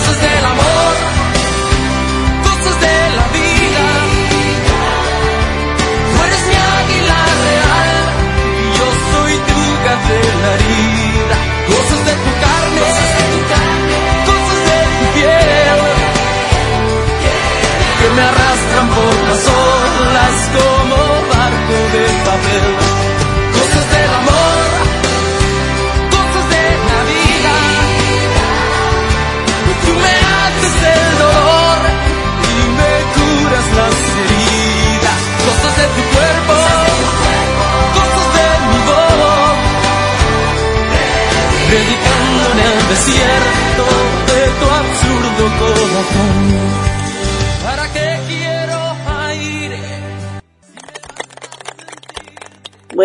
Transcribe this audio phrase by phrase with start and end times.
[0.00, 0.29] cosas del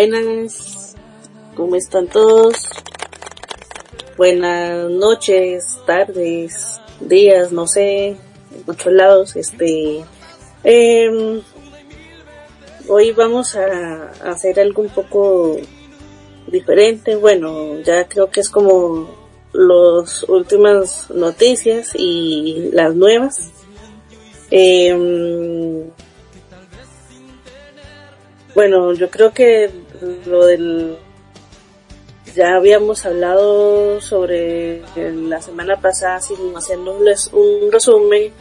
[0.08, 0.96] Buenas,
[1.56, 2.54] ¿cómo están todos?
[4.18, 8.18] Buenas noches, tardes, días, no sé, en
[8.68, 9.36] muchos lados.
[9.36, 10.06] Este,
[10.64, 11.42] em,
[12.88, 15.58] hoy vamos a hacer algo un poco
[16.46, 17.16] diferente.
[17.16, 19.10] Bueno, ya creo que es como
[19.54, 23.50] las últimas noticias y las nuevas.
[24.52, 25.90] Em,
[28.56, 29.70] bueno, yo creo que
[30.26, 30.98] lo del
[32.34, 38.32] ya habíamos hablado sobre la semana pasada, sin hacernos un resumen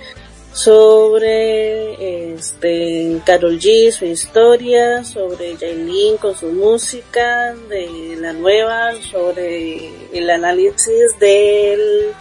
[0.53, 9.91] sobre este Carol G, su historia, sobre Jailin con su música, de la nueva, sobre
[10.13, 12.13] el análisis del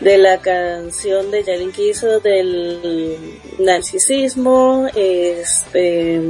[0.00, 3.18] de la canción de Jailin que hizo del
[3.58, 6.20] narcisismo, este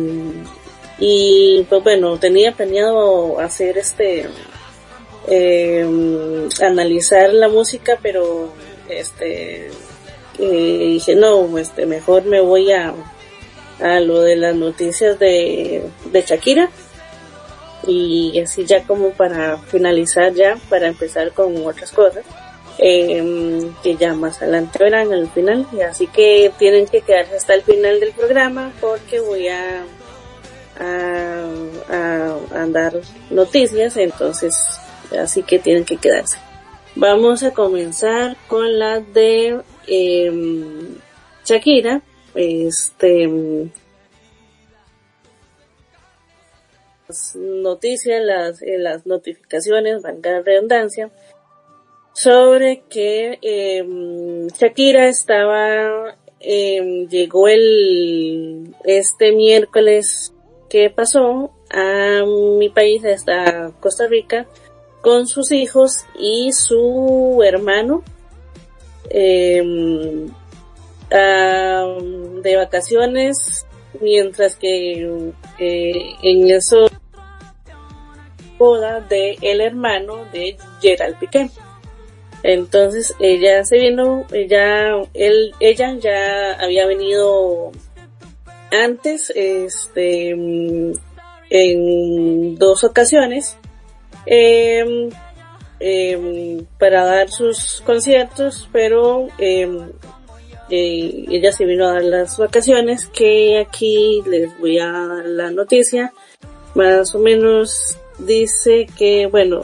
[0.99, 4.29] y pues bueno, tenía planeado hacer este
[5.29, 8.53] eh, analizar la música, pero
[8.89, 9.71] este
[10.39, 12.95] dije no, este mejor me voy a
[13.81, 16.71] a lo de las noticias de, de Shakira
[17.87, 22.25] y así ya como para finalizar ya, para empezar con otras cosas
[22.79, 25.67] eh, que ya más adelante verán al final.
[25.89, 29.85] Así que tienen que quedarse hasta el final del programa porque voy a
[30.79, 31.45] a,
[31.89, 32.95] a, a dar
[33.31, 34.67] noticias entonces
[35.19, 36.39] así que tienen que quedarse.
[36.97, 40.33] Vamos a comenzar con la de eh,
[41.45, 42.03] Shakira
[42.35, 43.71] este
[47.09, 51.11] las noticias las, eh, las notificaciones valga la redundancia
[52.13, 60.34] sobre que eh, Shakira estaba eh, llegó el este miércoles
[60.95, 62.25] pasó a
[62.59, 64.47] mi país hasta Costa Rica
[65.03, 68.03] con sus hijos y su hermano
[71.11, 71.87] a,
[72.43, 73.67] de vacaciones
[74.01, 76.89] mientras que eh, en eso
[78.59, 81.51] boda de el hermano de Gerald Piqué.
[82.43, 87.73] Entonces ella se vino, ella, él, ella ya había venido
[88.83, 90.31] antes, este,
[91.51, 93.57] en dos ocasiones,
[94.27, 95.11] eh,
[95.81, 99.69] eh, para dar sus conciertos, pero eh,
[100.71, 106.13] ella se vino a dar las vacaciones, que aquí les voy a dar la noticia,
[106.75, 109.63] más o menos dice que, bueno,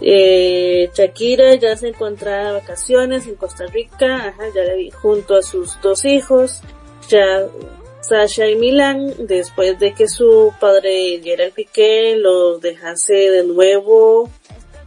[0.00, 4.62] eh, Shakira ya se encontraba de vacaciones en Costa Rica, ya
[5.00, 6.60] junto a sus dos hijos,
[7.08, 7.46] ya
[8.00, 14.28] Sasha y Milan, después de que su padre Gerald Piqué los dejase de nuevo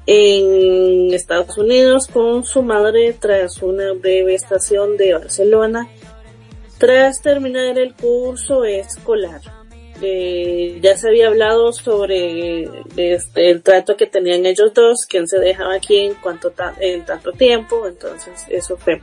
[0.06, 5.90] en Estados Unidos con su madre tras una breve estación de Barcelona,
[6.78, 9.42] tras terminar el curso escolar
[10.02, 15.40] eh, ya se había hablado sobre este, el trato que tenían ellos dos, quién se
[15.40, 19.02] dejaba aquí en cuanto en tanto tiempo, entonces eso fue.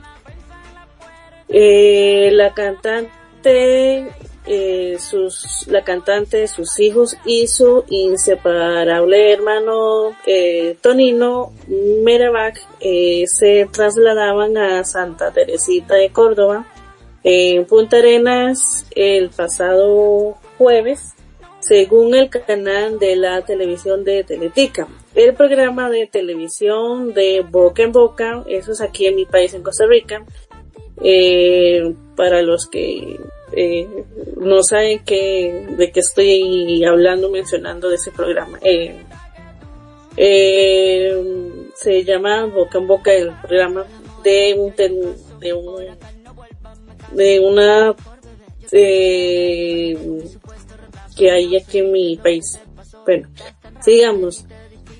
[1.47, 4.09] Eh, la cantante,
[4.47, 11.51] eh, sus, la cantante, sus hijos y su inseparable hermano eh, Tonino
[12.03, 16.65] Merabach eh, se trasladaban a Santa Teresita de Córdoba
[17.23, 21.15] en Punta Arenas el pasado jueves,
[21.59, 24.87] según el canal de la televisión de Teletica.
[25.15, 29.63] El programa de televisión de Boca en Boca, eso es aquí en mi país, en
[29.63, 30.23] Costa Rica,
[31.01, 33.19] eh, para los que
[33.55, 33.87] eh,
[34.37, 38.59] no saben que, de qué estoy hablando, mencionando de ese programa.
[38.61, 38.95] Eh,
[40.17, 41.23] eh,
[41.75, 43.85] se llama Boca en Boca, el programa
[44.23, 45.85] de un, de, un,
[47.11, 47.95] de una
[48.71, 49.97] eh,
[51.15, 52.59] que hay aquí en mi país.
[53.05, 53.29] Bueno,
[53.83, 54.45] sigamos.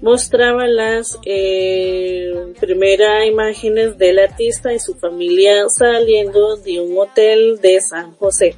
[0.06, 7.81] Mostraba las eh, primeras imágenes del artista y su familia saliendo de un hotel de
[7.81, 8.56] San José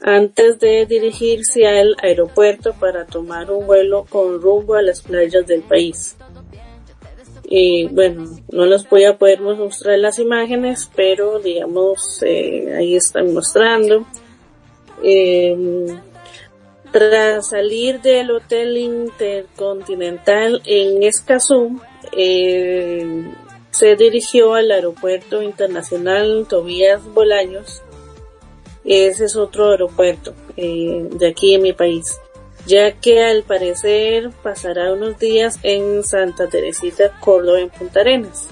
[0.00, 5.60] antes de dirigirse al aeropuerto para tomar un vuelo con rumbo a las playas del
[5.60, 6.16] país.
[7.44, 13.34] Y bueno, no les voy a poder mostrar las imágenes, pero digamos, eh, ahí están
[13.34, 14.06] mostrando.
[15.02, 16.07] Em,
[16.92, 21.80] tras salir del Hotel Intercontinental en Escazú,
[22.16, 23.24] eh,
[23.70, 27.82] se dirigió al Aeropuerto Internacional Tobías Bolaños.
[28.84, 32.18] Ese es otro aeropuerto eh, de aquí en mi país,
[32.66, 38.48] ya que al parecer pasará unos días en Santa Teresita, Córdoba, en Punta Arenas.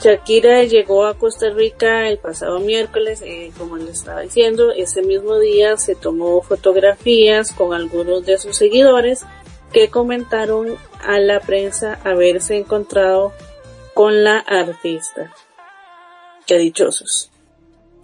[0.00, 5.38] Shakira llegó a Costa Rica el pasado miércoles, eh, como le estaba diciendo, ese mismo
[5.38, 9.24] día se tomó fotografías con algunos de sus seguidores
[9.72, 13.32] que comentaron a la prensa haberse encontrado
[13.94, 15.32] con la artista.
[16.46, 17.30] Qué dichosos.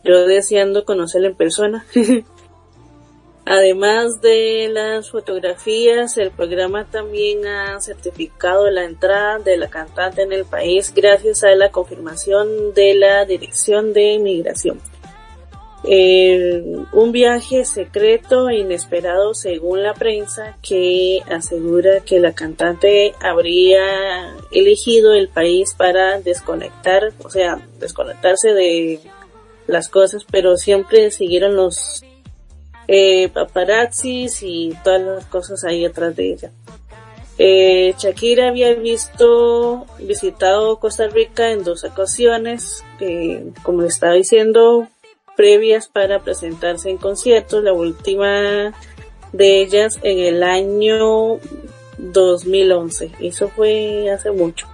[0.04, 1.86] Yo deseando conocerla en persona.
[3.44, 10.32] Además de las fotografías, el programa también ha certificado la entrada de la cantante en
[10.32, 14.80] el país gracias a la confirmación de la Dirección de Inmigración.
[15.84, 25.14] un viaje secreto e inesperado según la prensa que asegura que la cantante habría elegido
[25.14, 29.00] el país para desconectar, o sea, desconectarse de
[29.66, 32.04] las cosas, pero siempre siguieron los
[32.88, 36.52] eh, paparazzis y todas las cosas ahí atrás de ella.
[37.38, 44.88] Eh, Shakira había visto, visitado Costa Rica en dos ocasiones, eh, como estaba diciendo,
[45.36, 48.74] previas para presentarse en conciertos, la última
[49.32, 51.38] de ellas en el año
[51.98, 54.66] 2011, eso fue hace mucho.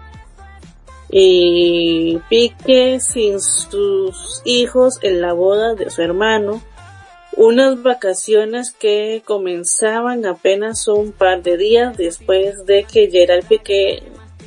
[1.10, 6.60] Y Pique sin sus hijos en la boda de su hermano,
[7.38, 14.02] unas vacaciones que comenzaban apenas un par de días después de que Gerald Piqué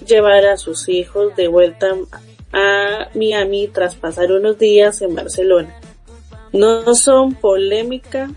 [0.06, 1.96] llevara a sus hijos de vuelta
[2.52, 5.74] a Miami tras pasar unos días en Barcelona.
[6.52, 8.30] No son polémica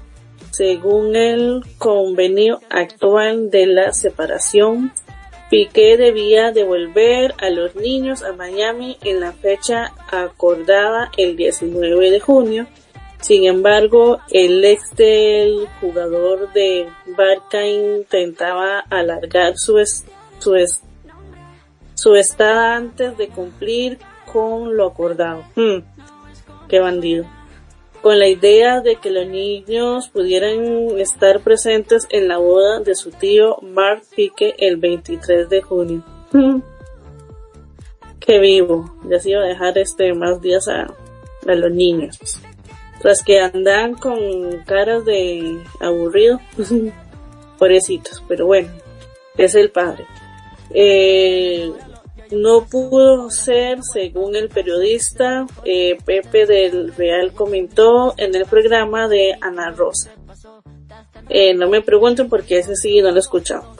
[0.52, 4.92] según el convenio actual de la separación.
[5.50, 12.20] Piqué debía devolver a los niños a Miami en la fecha acordada el 19 de
[12.20, 12.68] junio
[13.24, 16.86] sin embargo, el ex del jugador de
[17.16, 19.82] Barca intentaba alargar su,
[20.38, 20.54] su,
[21.94, 23.98] su estada antes de cumplir
[24.30, 25.42] con lo acordado.
[25.56, 25.78] Hmm,
[26.68, 27.24] qué bandido.
[28.02, 33.10] Con la idea de que los niños pudieran estar presentes en la boda de su
[33.10, 36.04] tío Mark Pique el 23 de junio.
[36.30, 36.60] Hmm,
[38.20, 38.94] qué vivo.
[39.08, 40.94] Ya se iba a dejar este más días a,
[41.46, 42.18] a los niños
[43.04, 46.40] las que andan con caras de aburrido,
[47.58, 48.70] pobrecitos, pero bueno,
[49.36, 50.06] es el padre.
[50.70, 51.70] Eh,
[52.30, 59.36] no pudo ser, según el periodista eh, Pepe del Real comentó en el programa de
[59.40, 60.10] Ana Rosa.
[61.28, 63.76] Eh, no me pregunten por qué ese sí no lo he escuchado.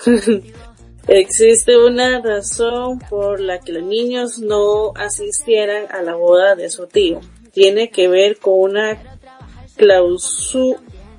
[1.08, 6.86] Existe una razón por la que los niños no asistieran a la boda de su
[6.86, 7.20] tío.
[7.52, 9.13] Tiene que ver con una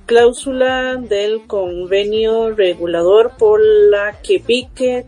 [0.06, 5.06] cláusula del convenio regulador por la que Pique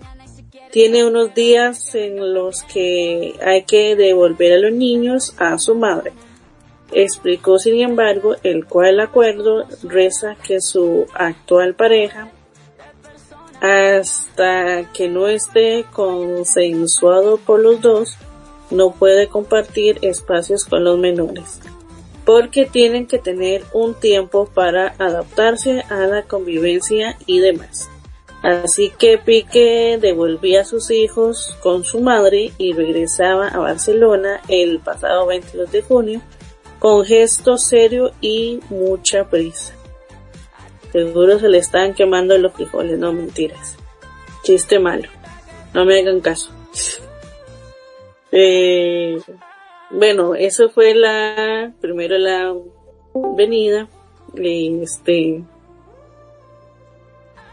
[0.72, 6.14] tiene unos días en los que hay que devolver a los niños a su madre.
[6.92, 12.32] Explicó, sin embargo, el cual acuerdo reza que su actual pareja,
[13.62, 18.16] hasta que no esté consensuado por los dos,
[18.72, 21.60] no puede compartir espacios con los menores
[22.28, 27.90] porque tienen que tener un tiempo para adaptarse a la convivencia y demás.
[28.44, 34.80] Así que Pique devolvía a sus hijos con su madre y regresaba a Barcelona el
[34.80, 36.22] pasado 22 de junio
[36.80, 39.74] con gesto serio y mucha prisa.
[40.92, 43.78] Seguro se le están quemando los frijoles, no mentiras.
[44.44, 45.08] Chiste malo.
[45.74, 46.52] No me hagan caso.
[48.30, 49.18] Eh,
[49.92, 52.54] bueno, eso fue la, primero la
[53.36, 53.88] venida,
[54.36, 55.44] este,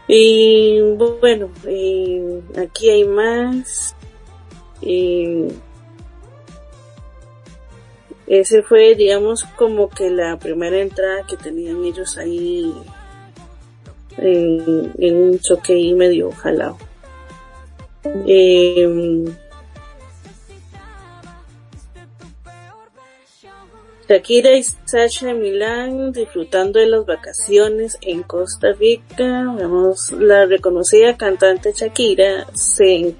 [0.07, 0.81] Y
[1.21, 3.95] bueno, eh, aquí hay más.
[4.81, 5.47] Y
[8.27, 12.73] ese fue, digamos, como que la primera entrada que tenían ellos ahí
[14.17, 16.77] en, un choque y medio jalado.
[18.27, 19.25] Eh,
[24.07, 29.51] Shakira y Sacha Milán disfrutando de las vacaciones en Costa Rica.
[29.57, 33.15] Vemos la reconocida cantante Shakira se,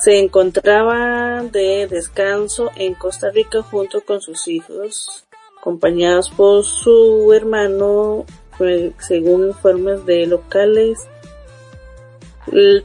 [0.00, 5.24] se encontraba de descanso en Costa Rica junto con sus hijos,
[5.60, 8.26] acompañados por su hermano,
[8.58, 11.06] pues, según informes de locales.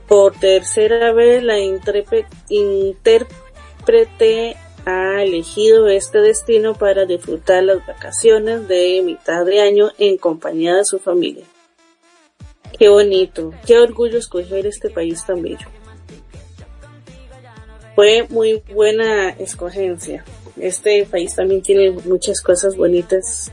[0.07, 2.25] Por tercera vez la intérprete
[4.85, 10.85] ha elegido este destino para disfrutar las vacaciones de mitad de año en compañía de
[10.85, 11.45] su familia.
[12.77, 15.67] Qué bonito, qué orgullo escoger este país tan bello.
[17.95, 20.23] Fue muy buena escogencia.
[20.57, 23.51] Este país también tiene muchas cosas bonitas.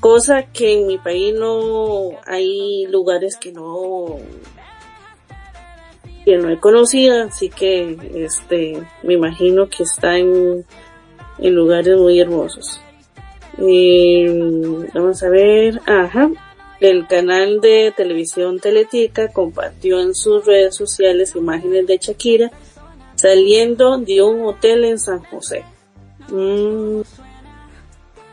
[0.00, 4.18] Cosa que en mi país no hay lugares que no
[6.30, 10.64] que no he conocido, así que este me imagino que está en,
[11.38, 12.80] en lugares muy hermosos.
[14.94, 16.30] vamos a ver, ajá,
[16.78, 22.52] el canal de televisión Teletica compartió en sus redes sociales imágenes de Shakira
[23.16, 25.64] saliendo de un hotel en San José.
[26.28, 27.00] Mm,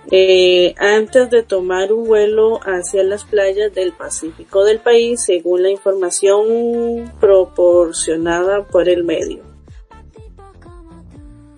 [0.09, 5.69] eh, antes de tomar un vuelo hacia las playas del Pacífico del país, según la
[5.69, 9.43] información proporcionada por el medio.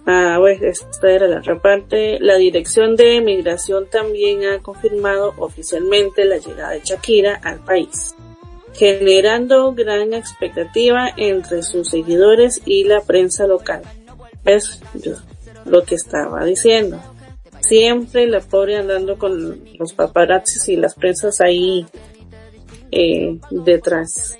[0.07, 2.17] Ah, bueno, esta era la otra parte.
[2.19, 8.15] La Dirección de Migración también ha confirmado oficialmente la llegada de Shakira al país,
[8.73, 13.83] generando gran expectativa entre sus seguidores y la prensa local.
[14.43, 14.81] Es
[15.65, 16.99] lo que estaba diciendo
[17.69, 21.85] siempre la pobre andando con los paparazzis y las prensas ahí
[22.91, 24.37] eh, detrás.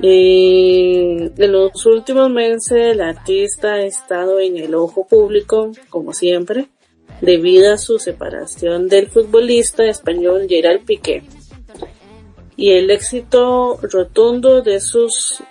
[0.00, 6.68] en los últimos meses la artista ha estado en el ojo público, como siempre,
[7.20, 11.22] debido a su separación del futbolista español Gerard Piqué
[12.56, 15.42] y el éxito rotundo de sus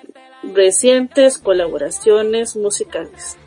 [0.53, 3.38] recientes colaboraciones musicales.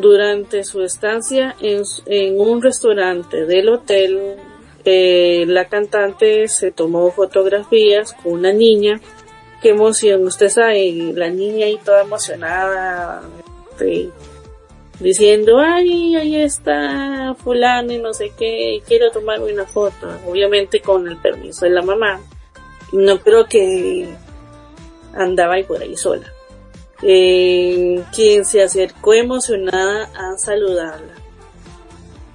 [0.00, 4.36] Durante su estancia en, un restaurante del hotel,
[4.84, 9.00] eh, la cantante se tomó fotografías con una niña.
[9.60, 13.22] Qué emoción, usted sabe, la niña ahí toda emocionada,
[13.72, 14.10] este,
[15.00, 21.08] diciendo, ay, ahí está fulano y no sé qué, quiero tomarme una foto, obviamente con
[21.08, 22.20] el permiso de la mamá.
[22.92, 24.08] No creo que
[25.12, 26.32] andaba ahí por ahí sola
[27.02, 31.14] eh, quien se acercó emocionada a saludarla.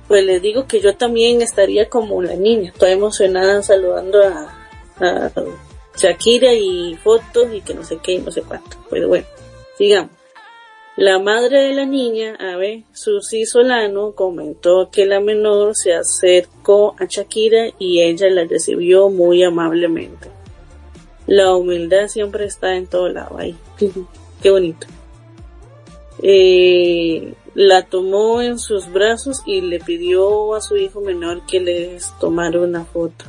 [0.07, 4.59] Pues les digo que yo también estaría como la niña, toda emocionada saludando a,
[5.95, 8.77] Shakira y fotos y que no sé qué y no sé cuánto.
[8.89, 9.27] Pero bueno,
[9.77, 10.11] sigamos.
[10.95, 16.95] La madre de la niña, a ver, Susi Solano, comentó que la menor se acercó
[16.99, 20.29] a Shakira y ella la recibió muy amablemente.
[21.25, 23.55] La humildad siempre está en todo lado ahí.
[24.43, 24.85] qué bonito.
[26.21, 32.11] Eh, la tomó en sus brazos y le pidió a su hijo menor que les
[32.19, 33.25] tomara una foto.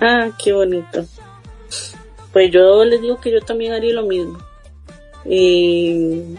[0.00, 1.06] Ah, qué bonito.
[2.32, 4.38] Pues yo les digo que yo también haría lo mismo.
[5.24, 6.34] Eh,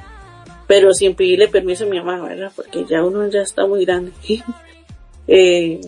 [0.68, 2.52] pero sin pedirle permiso a mi mamá, ¿verdad?
[2.54, 4.12] Porque ya uno ya está muy grande.
[5.28, 5.80] eh,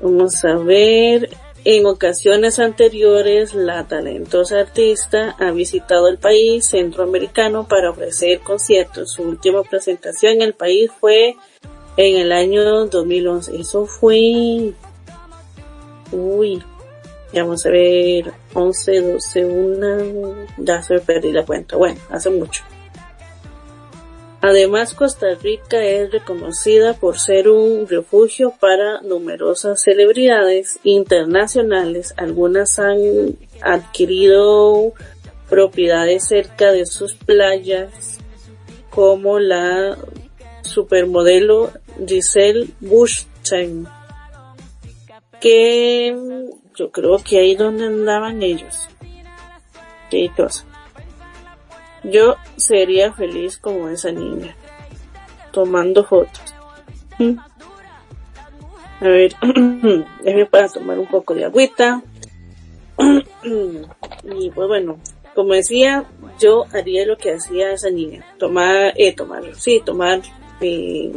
[0.00, 1.30] vamos a ver.
[1.68, 9.10] En ocasiones anteriores, la talentosa artista ha visitado el país centroamericano para ofrecer conciertos.
[9.10, 11.34] Su última presentación en el país fue
[11.96, 13.56] en el año 2011.
[13.56, 14.74] Eso fue...
[16.12, 16.62] Uy,
[17.34, 21.76] vamos a ver, 11, 12, 1, ya se me perdí la cuenta.
[21.76, 22.62] Bueno, hace mucho.
[24.46, 32.14] Además, Costa Rica es reconocida por ser un refugio para numerosas celebridades internacionales.
[32.16, 34.92] Algunas han adquirido
[35.50, 38.20] propiedades cerca de sus playas,
[38.88, 39.98] como la
[40.62, 41.72] supermodelo
[42.06, 43.88] Giselle Bushstein,
[45.40, 46.16] que
[46.76, 48.86] yo creo que ahí donde andaban ellos.
[50.08, 50.64] Qué cosa.
[52.10, 54.54] Yo sería feliz como esa niña,
[55.50, 56.54] tomando fotos.
[57.18, 57.36] Mm.
[59.00, 59.34] A ver,
[60.22, 62.02] déjenme para tomar un poco de agüita.
[63.44, 64.98] y pues bueno,
[65.34, 66.04] como decía,
[66.38, 68.24] yo haría lo que hacía esa niña.
[68.38, 70.22] Tomar, eh, tomar, sí, tomar,
[70.60, 71.12] eh,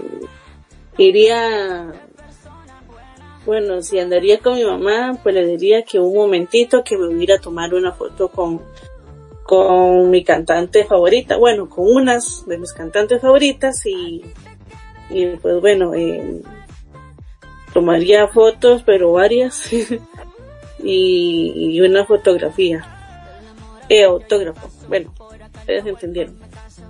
[0.98, 1.94] iría,
[3.46, 7.36] bueno, si andaría con mi mamá, pues le diría que un momentito que me hubiera
[7.36, 8.62] a tomar una foto con,
[9.50, 14.22] con mi cantante favorita, bueno, con unas de mis cantantes favoritas y,
[15.10, 16.44] y pues bueno, eh,
[17.74, 19.68] tomaría fotos, pero varias,
[20.84, 22.86] y, una fotografía,
[23.90, 25.12] eh, autógrafo, bueno,
[25.62, 26.38] ustedes entendieron.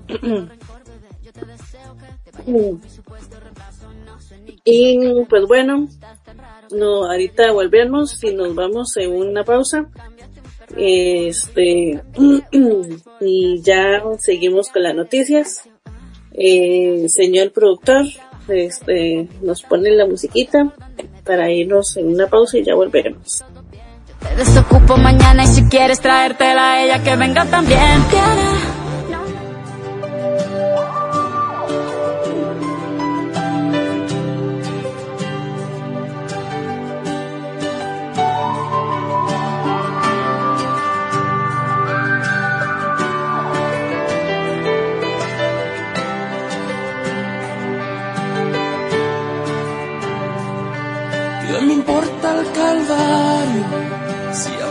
[4.65, 5.87] y pues bueno,
[6.71, 9.89] no, ahorita volvemos y nos vamos en una pausa.
[10.77, 12.01] Este,
[13.21, 15.63] y ya seguimos con las noticias.
[16.33, 18.05] Eh, señor productor,
[18.47, 20.73] este, nos pone la musiquita
[21.25, 23.43] para irnos en una pausa y ya volveremos.
[24.19, 27.79] Te desocupo mañana y si quieres traértela a ella que venga también.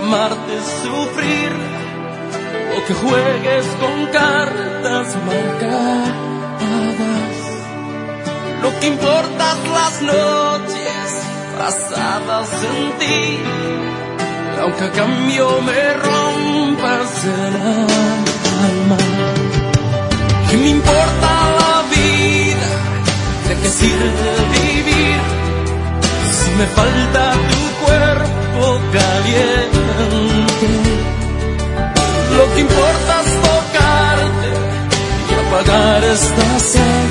[0.08, 1.52] Amarte sufrir
[2.74, 6.18] o que juegues con cartas marcadas.
[8.62, 11.08] Lo que importa es las noches
[11.58, 13.38] pasadas en ti,
[14.62, 17.54] aunque a cambio me rompas el
[18.66, 18.98] alma.
[20.50, 21.30] ¿Qué me importa
[21.60, 22.68] la vida?
[23.46, 25.20] ¿De qué sirve vivir
[26.32, 27.57] si me falta tu
[28.92, 29.78] caliente?
[32.36, 34.50] Lo que importa es tocarte
[35.28, 37.08] y apagar esta sed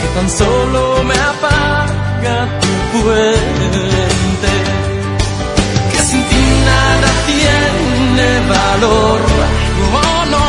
[0.00, 4.52] que tan solo me apaga tu puente.
[5.92, 9.20] Que sin ti nada tiene valor,
[10.02, 10.48] oh no,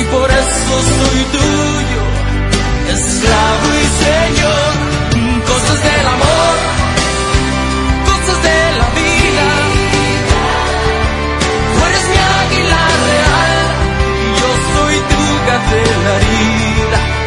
[0.00, 2.02] y por eso soy tuyo,
[2.94, 4.72] esclavo y señor,
[5.46, 6.41] cosas del amor.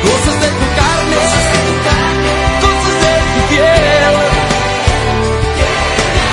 [0.04, 1.16] Cosas de tu carne,
[2.62, 4.16] cosas de tu piel,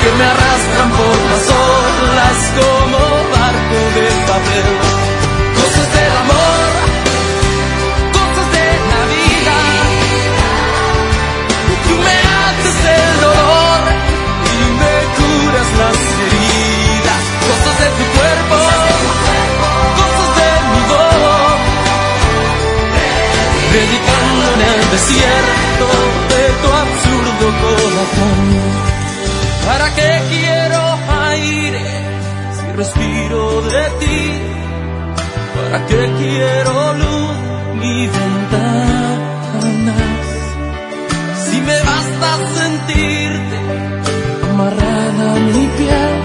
[0.02, 2.98] que me arrastran por las olas como
[3.34, 5.01] barco de papel,
[23.82, 25.86] predicando en desierto
[26.32, 28.38] de tu absurdo corazón.
[29.66, 30.80] ¿Para qué quiero
[31.30, 31.84] aire
[32.56, 34.20] si respiro de ti?
[35.54, 37.36] ¿Para qué quiero luz
[37.80, 39.46] ni ventanas?
[41.44, 43.58] Si me basta sentirte
[44.50, 46.16] amarrada a mi piel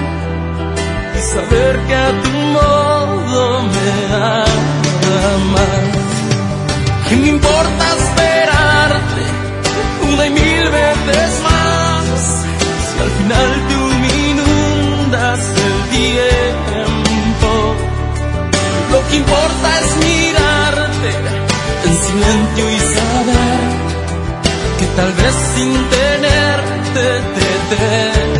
[1.17, 3.41] y saber que a tu modo
[3.73, 3.89] me
[5.33, 5.86] amas.
[7.09, 9.23] ¿Qué me importa esperarte
[10.11, 12.03] una y mil veces más?
[12.87, 14.17] Si al final tú me
[15.57, 17.49] el tiempo.
[18.91, 21.09] Lo que importa es mirarte
[21.85, 23.59] en silencio y saber
[24.79, 28.36] que tal vez sin tenerte te tengo.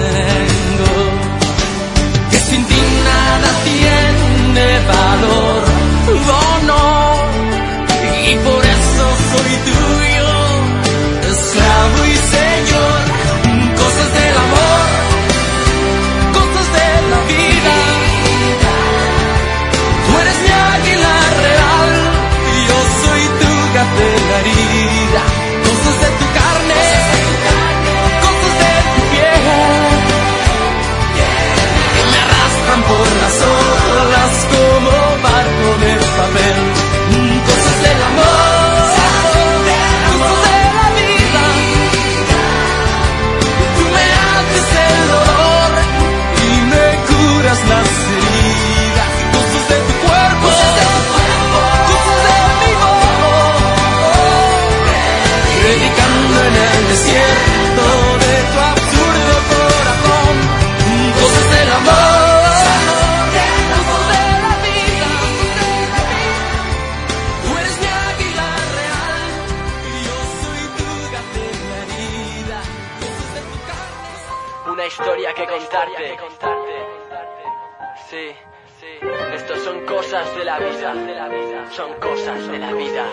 [80.17, 81.71] Cosas de la vida, de la vida.
[81.71, 83.06] Son cosas de la vida,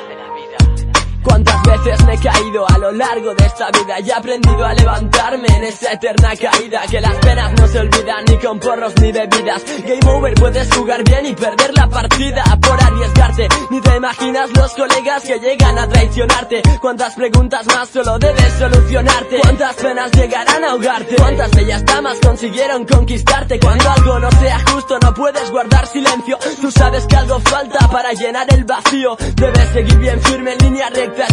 [1.65, 5.47] veces me he caído a lo largo de esta vida y he aprendido a levantarme
[5.49, 9.63] en esa eterna caída Que las penas no se olvidan ni con porros ni bebidas.
[9.85, 13.49] Game over, puedes jugar bien y perder la partida por arriesgarte.
[13.71, 16.63] Ni te imaginas los colegas que llegan a traicionarte.
[16.81, 19.39] Cuántas preguntas más solo debes solucionarte.
[19.41, 21.17] Cuántas penas llegarán a ahogarte.
[21.17, 23.59] Cuántas bellas damas consiguieron conquistarte.
[23.59, 26.39] Cuando algo no sea justo no puedes guardar silencio.
[26.61, 29.17] Tú sabes que algo falta para llenar el vacío.
[29.35, 31.27] Debes seguir bien firme en línea recta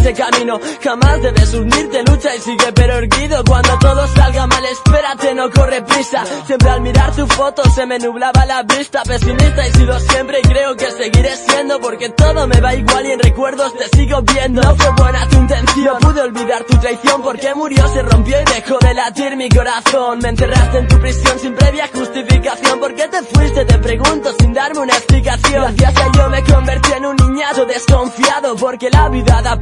[0.82, 5.82] Jamás debes hundirte, lucha y sigue pero erguido Cuando todo salga mal espérate, no corre
[5.82, 6.24] prisa.
[6.46, 9.02] Siempre al mirar tu foto se me nublaba la vista.
[9.02, 13.12] Pesimista he sido siempre y creo que seguiré siendo Porque todo me va igual y
[13.12, 14.62] en recuerdos te sigo viendo.
[14.62, 18.78] No fue buena tu intención, pude olvidar tu traición Porque murió, se rompió y dejó
[18.78, 20.20] de latir mi corazón.
[20.20, 22.78] Me enterraste en tu prisión sin previa justificación.
[22.78, 23.64] ¿Por qué te fuiste?
[23.64, 25.74] Te pregunto sin darme una explicación.
[25.76, 29.58] Gracias a yo me convertí en un niñato desconfiado Porque la vida da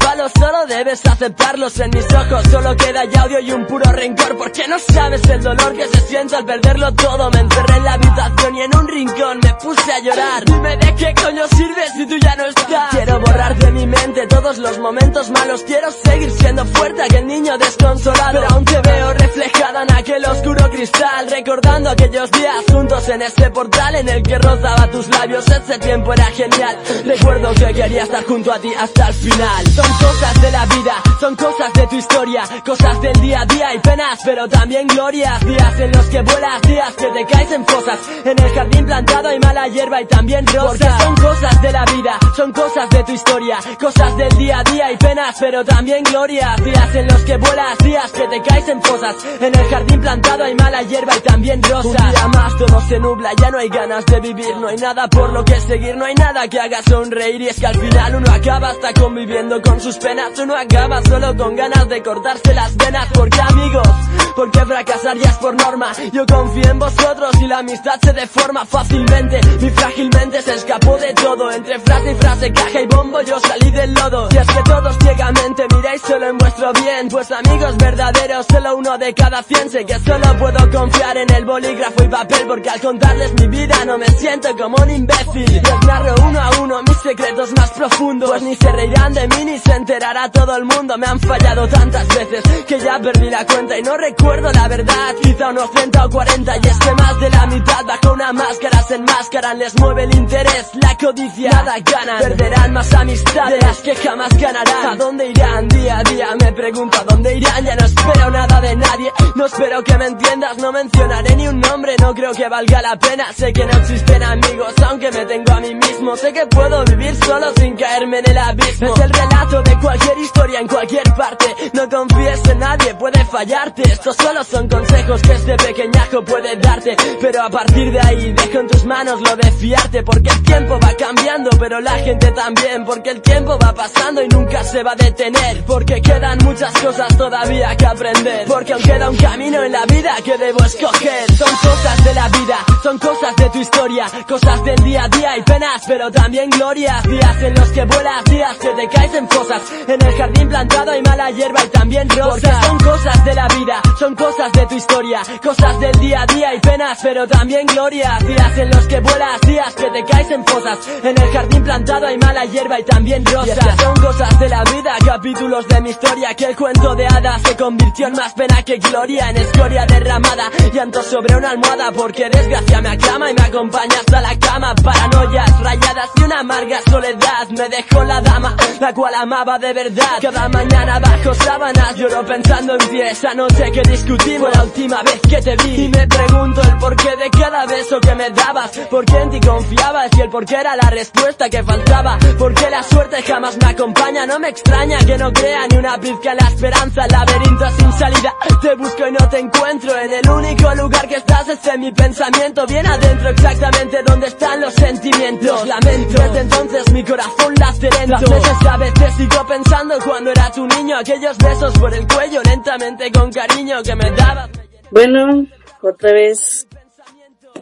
[0.51, 4.67] solo debes aceptarlos en mis ojos Solo queda ya odio y un puro rencor Porque
[4.69, 7.31] no sabes el dolor que se siente al perderlo todo.
[7.31, 10.45] Me encerré en la habitación y en un rincón me puse a llorar.
[10.45, 12.91] Dime de qué coño sirve si tú ya no estás.
[12.91, 17.57] Quiero borrar de mi mente todos los momentos malos Quiero seguir siendo fuerte aquel niño
[17.59, 18.41] desconsolado.
[18.41, 23.51] Pero aún te veo reflejada en aquel oscuro cristal Recordando aquellos días juntos en este
[23.51, 25.47] portal En el que rozaba tus labios.
[25.47, 26.77] Ese tiempo era genial.
[27.05, 29.65] Recuerdo que quería estar junto a ti hasta el final.
[30.01, 33.79] Cosas de la vida, son cosas de tu historia, cosas del día a día y
[33.79, 37.99] penas, pero también glorias, días en los que vuelas, días que te caes en fosas,
[38.25, 42.19] en el jardín plantado hay mala hierba y también rosas, son cosas de la vida,
[42.37, 46.65] son cosas de tu historia, cosas del día a día y penas, pero también glorias,
[46.65, 50.45] días en los que vuelas, días que te caes en fosas, en el jardín plantado
[50.45, 53.69] hay mala hierba y también rosas, un día más todo se nubla, ya no hay
[53.69, 56.83] ganas de vivir, no hay nada por lo que seguir, no hay nada que haga
[56.83, 57.43] sonreír.
[57.43, 61.37] Y es que al final uno acaba hasta conviviendo con sus penas uno acaba solo
[61.37, 63.09] con ganas de cortarse las venas.
[63.13, 63.89] Porque amigos,
[64.37, 65.93] porque fracasar ya es por norma.
[66.13, 69.41] Yo confío en vosotros y la amistad se deforma fácilmente.
[69.61, 71.51] Mi frágilmente se escapó de todo.
[71.51, 74.29] Entre frase y frase, caja y bombo yo salí del lodo.
[74.31, 77.09] Y es que todos ciegamente miráis solo en vuestro bien.
[77.09, 79.69] Pues amigos verdaderos, solo uno de cada cien.
[79.71, 83.85] Sé que solo puedo confiar en el bolígrafo y papel Porque al contarles mi vida
[83.85, 85.53] no me siento como un imbécil.
[85.53, 88.31] Les narro uno a uno mis secretos más profundos.
[88.31, 89.73] Pues ni se reirán de mí ni se
[90.21, 90.99] enterará todo el mundo.
[90.99, 95.15] Me han fallado tantas veces que ya perdí la cuenta Y no recuerdo la verdad,
[95.23, 98.83] quizá unos 30 o 40 Y es que más de la mitad bajo una máscara.
[98.83, 103.95] Se enmascaran Les mueve el interés, la codicia, nada ganan Perderán más amistades las que
[103.97, 104.87] jamás ganarán.
[104.87, 106.29] ¿A dónde irán día a día?
[106.41, 107.65] Me pregunto ¿a dónde irán?
[107.65, 111.61] Ya no espero nada de nadie No espero que me entiendas, no mencionaré ni un
[111.61, 115.53] nombre No creo que valga la pena, sé que no existen amigos Aunque me tengo
[115.53, 116.17] a mí mismo.
[116.17, 118.95] Sé que puedo vivir solo sin caerme en el abismo.
[118.95, 121.47] Es el relato de cualquier historia en cualquier parte.
[121.73, 123.83] No confíes en nadie, puede fallarte.
[123.83, 126.97] Estos solo son consejos que este pequeñajo puede darte.
[127.21, 130.03] Pero a partir de ahí dejo en tus manos lo de fiarte.
[130.03, 132.85] Porque el tiempo va cambiando, pero la gente también.
[132.85, 135.65] Porque el tiempo va pasando y nunca se va a detener.
[135.65, 138.47] Porque quedan muchas cosas todavía que aprender.
[138.47, 141.31] Porque aún queda un camino en la vida que debo escoger.
[141.33, 144.07] Son cosas de la vida, son cosas de tu historia.
[144.29, 147.03] Cosas del día a día y penas, pero también glorias.
[147.05, 150.93] Días en los que vuelas, días que te caes en fosas En el jardín plantado
[150.93, 152.31] hay mala hierba y también rosas.
[152.31, 156.27] Porque son cosas de la vida, son cosas de tu historia Cosas del día a
[156.27, 160.31] día y penas, pero también glorias Días en los que vuelas, días que te caes
[160.31, 160.79] en fosas.
[161.03, 163.59] En el jardín plantado hay mala hierba y también rosas.
[163.59, 167.43] y son cosas de la vida, capítulos de mi historia Que el cuento de hadas
[167.43, 172.31] se convirtió en más pena que gloria En escoria derramada, llanto sobre una almohada Porque
[172.31, 174.73] desgracia me aclama y me acompaña hasta la cama.
[174.77, 179.80] Paranoias, rayadas y una amarga soledad Me dejó la dama, la cual amaba de
[180.21, 183.01] Cada mañana bajo sábanas lloro pensando en ti.
[183.01, 185.85] Esa noche que discutimos la última vez que te vi.
[185.85, 188.73] Y me pregunto el porqué de cada beso que me dabas.
[188.91, 190.11] ¿Por qué en ti confiabas?
[190.19, 192.19] Y el porqué era la respuesta que faltaba.
[192.39, 196.33] Porque la suerte jamás me acompaña No me extraña que no crea ni una pizca
[196.33, 197.07] en la esperanza.
[197.07, 199.97] Laberinto sin salida Te busco y no te encuentro.
[199.97, 202.67] En el único lugar que estás es en mi pensamiento.
[202.67, 205.67] Bien adentro exactamente donde están los sentimientos.
[205.67, 206.23] Lamento.
[206.23, 209.70] Desde entonces mi corazón lento Las veces a veces sigo pensando
[210.05, 214.51] cuando era tu niño Aquellos besos por el cuello lentamente con cariño que me dabas
[214.91, 215.47] Bueno,
[215.83, 216.67] otra vez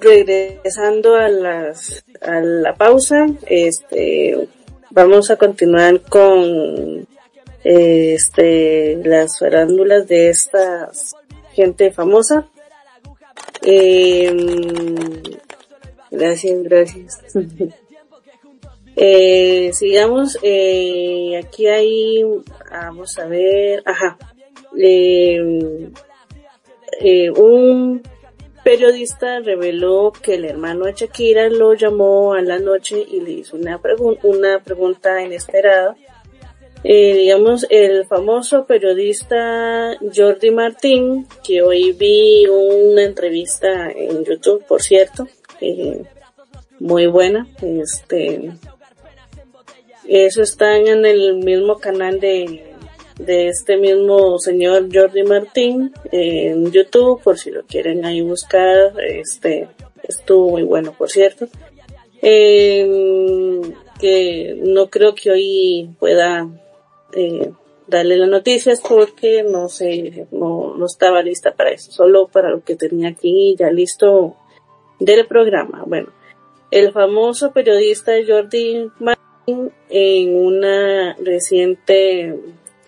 [0.01, 4.49] regresando a las a la pausa, este
[4.90, 7.07] vamos a continuar con
[7.64, 10.90] este las farándulas de esta
[11.53, 12.47] gente famosa.
[13.62, 14.33] Eh,
[16.11, 17.21] Gracias, gracias.
[18.98, 22.24] eh, sigamos, eh, aquí hay,
[22.70, 24.18] vamos a ver, ajá,
[24.76, 25.90] eh,
[27.00, 28.02] eh, un
[28.64, 33.56] periodista reveló que el hermano de Shakira lo llamó a la noche y le hizo
[33.56, 33.80] una,
[34.24, 35.96] una pregunta inesperada.
[36.84, 44.82] Eh, digamos, el famoso periodista Jordi Martín, que hoy vi una entrevista en YouTube, por
[44.82, 45.26] cierto,
[45.61, 46.02] eh,
[46.78, 48.52] muy buena, este,
[50.09, 52.68] eso está en el mismo canal de
[53.18, 59.68] de este mismo señor Jordi Martín en YouTube, por si lo quieren ahí buscar, este,
[60.05, 61.49] estuvo muy bueno, por cierto.
[62.23, 63.61] Eh,
[64.01, 66.49] que no creo que hoy pueda
[67.12, 67.51] eh,
[67.87, 72.62] darle las noticias porque no sé, no, no estaba lista para eso, solo para lo
[72.62, 74.37] que tenía aquí ya listo
[75.01, 75.83] del programa.
[75.87, 76.12] Bueno,
[76.71, 79.27] el famoso periodista Jordi Martín
[79.88, 82.34] en una reciente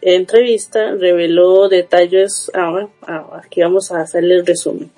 [0.03, 2.89] entrevista reveló detalles, ahora,
[3.35, 4.91] aquí vamos a hacerle el resumen.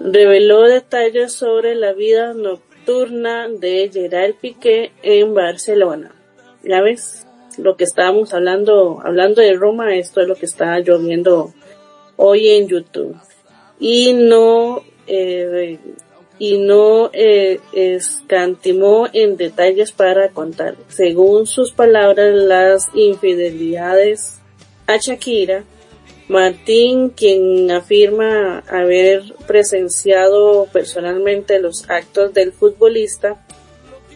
[0.00, 6.14] Reveló detalles sobre la vida nocturna de Gerard Piqué en Barcelona.
[6.62, 7.26] Ya ves,
[7.58, 11.52] lo que estábamos hablando, hablando de Roma, esto es lo que está lloviendo
[12.16, 13.16] hoy en YouTube.
[13.78, 15.78] Y no eh,
[16.38, 20.76] y no eh, escantimó en detalles para contar.
[20.88, 24.40] Según sus palabras, las infidelidades
[24.86, 25.64] a Shakira,
[26.28, 33.44] Martín, quien afirma haber presenciado personalmente los actos del futbolista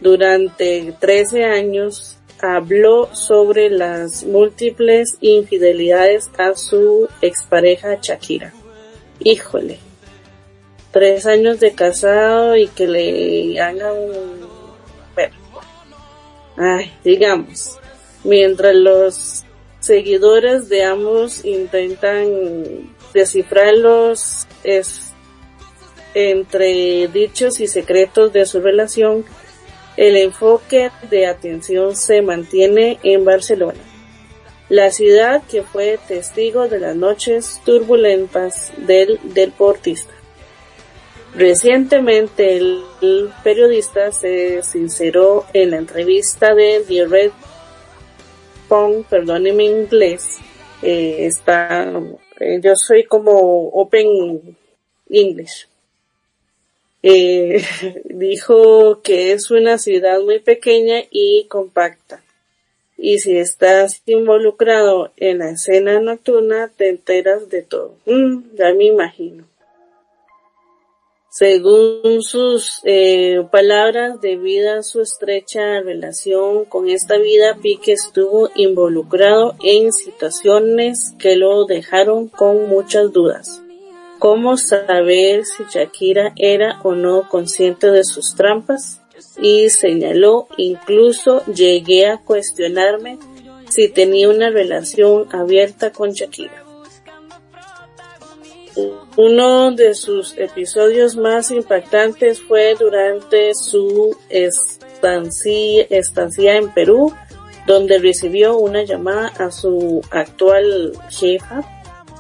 [0.01, 8.55] durante 13 años, habló sobre las múltiples infidelidades a su expareja Shakira.
[9.21, 9.79] Híjole,
[10.91, 13.97] tres años de casado y que le hagan
[15.15, 15.37] bueno,
[16.57, 17.79] ay, digamos,
[18.25, 19.45] mientras los
[19.81, 25.13] seguidores de ambos intentan descifrar los es,
[26.15, 29.25] entre dichos y secretos de su relación,
[29.97, 33.81] el enfoque de atención se mantiene en Barcelona,
[34.69, 40.18] la ciudad que fue testigo de las noches turbulentas del deportista.
[41.35, 42.83] Recientemente el,
[43.45, 47.31] periodista se sinceró en la entrevista de The Red
[48.69, 50.39] Pong, perdóneme inglés,
[50.83, 51.93] eh, está,
[52.41, 54.57] eh, yo soy como Open
[55.09, 55.69] English.
[57.03, 57.63] Eh,
[58.05, 62.23] dijo que es una ciudad muy pequeña y compacta.
[62.97, 67.95] Y si estás involucrado en la escena nocturna, te enteras de todo.
[68.07, 69.45] Mm, ya me imagino.
[71.39, 79.55] Según sus eh, palabras, debido a su estrecha relación con esta vida, Pique estuvo involucrado
[79.63, 83.63] en situaciones que lo dejaron con muchas dudas.
[84.19, 89.01] ¿Cómo saber si Shakira era o no consciente de sus trampas?
[89.41, 93.17] Y señaló, incluso llegué a cuestionarme
[93.69, 96.68] si tenía una relación abierta con Shakira.
[99.17, 105.87] Uno de sus episodios más impactantes fue durante su estancia,
[106.57, 107.13] en Perú,
[107.67, 111.63] donde recibió una llamada a su actual jefa,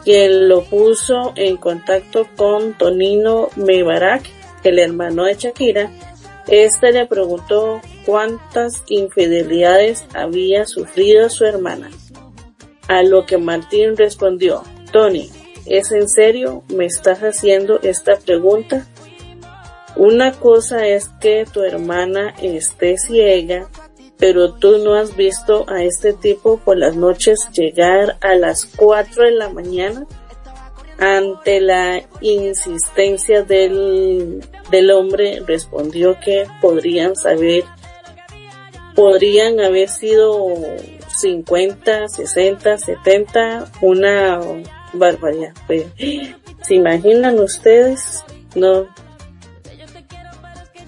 [0.05, 4.29] quien lo puso en contacto con Tonino Mebarak,
[4.65, 5.91] el hermano de Shakira.
[6.49, 11.91] Este le preguntó cuántas infidelidades había sufrido su hermana.
[12.89, 15.31] A lo que Martín respondió, Tony,
[15.69, 16.63] ¿Es en serio?
[16.75, 18.87] ¿Me estás haciendo esta pregunta?
[19.97, 23.69] Una cosa es que tu hermana esté ciega,
[24.17, 29.25] pero tú no has visto a este tipo por las noches llegar a las 4
[29.25, 30.07] de la mañana
[30.99, 37.65] ante la insistencia del, del hombre respondió que podrían saber,
[38.95, 40.47] podrían haber sido
[41.19, 44.41] 50, 60, 70, una
[44.93, 45.53] barbaridad.
[45.67, 45.87] Pues,
[46.63, 48.25] ¿Se imaginan ustedes?
[48.55, 48.87] No.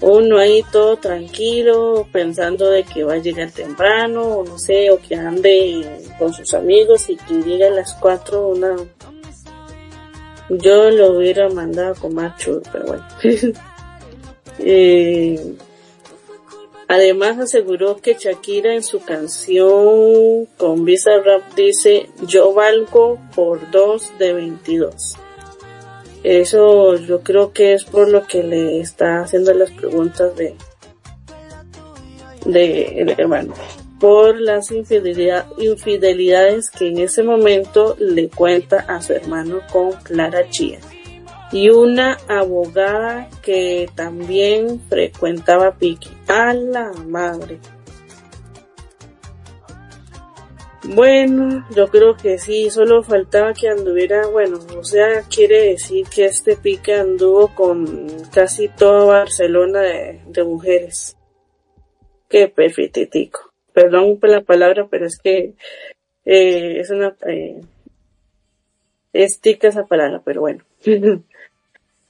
[0.01, 4.99] Uno ahí todo tranquilo, pensando de que va a llegar temprano, o no sé, o
[4.99, 8.75] que ande con sus amigos y que llegue a las cuatro una...
[10.49, 12.33] Yo lo hubiera mandado con más
[12.71, 13.05] pero bueno.
[14.59, 15.55] eh,
[16.91, 24.11] Además aseguró que Shakira en su canción con Visa Rap dice yo valgo por dos
[24.19, 25.15] de 22.
[26.23, 30.53] Eso yo creo que es por lo que le está haciendo las preguntas de,
[32.45, 33.53] de el hermano.
[33.97, 40.81] Por las infidelidades que en ese momento le cuenta a su hermano con Clara Chía.
[41.51, 46.09] Y una abogada que también frecuentaba Piki.
[46.27, 47.59] A la madre.
[50.83, 56.25] Bueno, yo creo que sí, solo faltaba que anduviera, bueno, o sea, quiere decir que
[56.25, 61.15] este pique anduvo con casi toda Barcelona de, mujeres.
[62.27, 63.51] Qué perfectico.
[63.73, 65.53] Perdón por la palabra, pero es que
[66.25, 67.15] eh, es una...
[67.27, 67.61] Eh,
[69.13, 70.63] es tica esa palabra, pero bueno.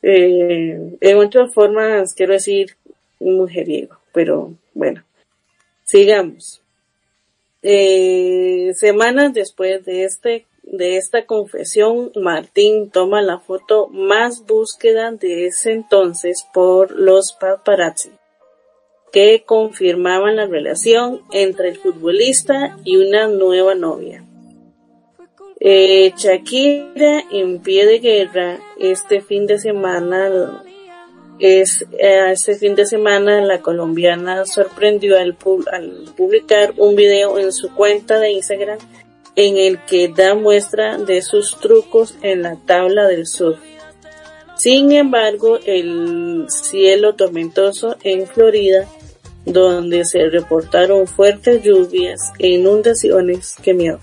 [0.02, 2.76] eh, en otras formas quiero decir
[3.20, 5.04] mujeriego, pero bueno.
[5.84, 6.62] Sigamos.
[7.64, 15.48] Eh, semanas después de este de esta confesión, Martín toma la foto más búsqueda de
[15.48, 18.12] ese entonces por los paparazzi,
[19.12, 24.24] que confirmaban la relación entre el futbolista y una nueva novia.
[25.60, 30.64] Eh, Shakira en pie de guerra este fin de semana
[31.38, 35.38] es eh, este fin de semana la colombiana sorprendió al,
[35.72, 38.80] al, publicar un video en su cuenta de Instagram
[39.36, 43.58] en el que da muestra de sus trucos en la tabla del sur.
[44.58, 48.88] Sin embargo, el cielo tormentoso en Florida,
[49.46, 54.00] donde se reportaron fuertes lluvias e inundaciones, que miedo.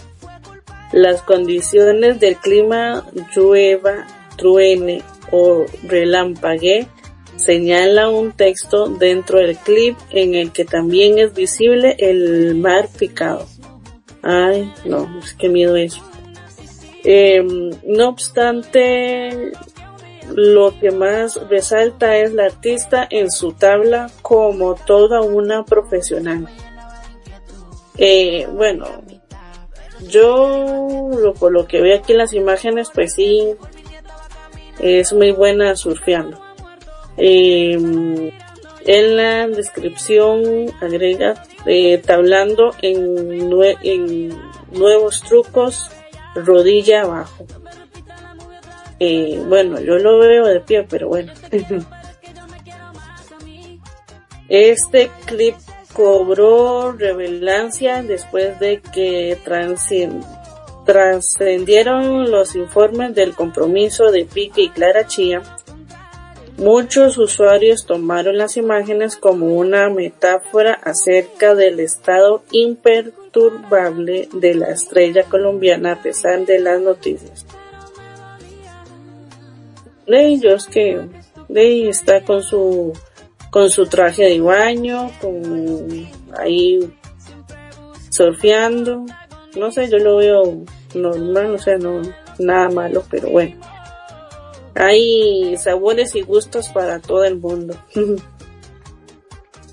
[0.92, 6.88] Las condiciones del clima llueva, truene o relampague
[7.38, 13.46] señala un texto dentro del clip en el que también es visible el mar picado.
[14.22, 16.02] Ay, no, es que miedo eso.
[17.04, 19.52] Em, no obstante,
[20.34, 26.48] lo que más resalta es la artista en su tabla como toda una profesional.
[27.96, 28.86] Eh, bueno,
[30.02, 33.54] yo lo, por lo que veo aquí en las imágenes, pues sí,
[34.80, 36.40] es muy buena surfeando.
[37.16, 38.30] Em,
[38.86, 43.48] en la descripción agrega eh, tablando en,
[44.70, 45.90] nuevos trucos
[46.34, 47.44] rodilla abajo.
[49.00, 51.32] Eh, bueno, yo lo veo de pie, pero bueno.
[54.48, 55.54] este clip
[55.98, 59.36] cobró revelancia después de que
[60.86, 65.42] trascendieron los informes del compromiso de Pique y Clara Chía
[66.56, 75.24] Muchos usuarios tomaron las imágenes como una metáfora acerca del estado imperturbable de la estrella
[75.24, 77.44] colombiana a pesar de las noticias.
[80.06, 81.00] De ellos que
[81.88, 82.92] está con su
[83.50, 86.08] con su traje de baño, con
[86.38, 86.78] ahí
[88.10, 89.04] surfeando,
[89.56, 92.02] no sé, yo lo veo normal, o sea, no
[92.38, 93.56] nada malo, pero bueno
[94.78, 97.76] hay sabores y gustos para todo el mundo.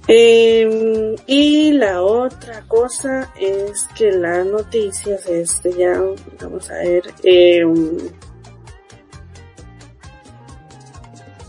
[0.08, 6.00] Em, y la otra cosa es que las noticias, este ya,
[6.40, 7.98] vamos a ver, em,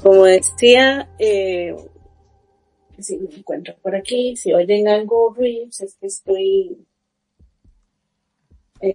[0.03, 1.77] como decía, eh,
[3.03, 6.77] si me encuentro por aquí, si oyen algo ruido, es que estoy
[8.81, 8.95] eh,